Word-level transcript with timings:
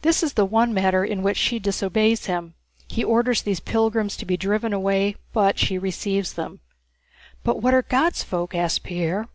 This 0.00 0.22
is 0.22 0.32
the 0.32 0.46
one 0.46 0.72
matter 0.72 1.04
in 1.04 1.22
which 1.22 1.36
she 1.36 1.58
disobeys 1.58 2.24
him. 2.24 2.54
He 2.88 3.04
orders 3.04 3.42
these 3.42 3.60
pilgrims 3.60 4.16
to 4.16 4.24
be 4.24 4.34
driven 4.34 4.72
away, 4.72 5.16
but 5.34 5.58
she 5.58 5.76
receives 5.76 6.32
them." 6.32 6.60
"But 7.44 7.60
what 7.60 7.74
are 7.74 7.82
'God's 7.82 8.22
folk'?" 8.22 8.54
asked 8.54 8.82
Pierre. 8.82 9.28